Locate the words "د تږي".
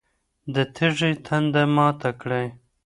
0.53-1.11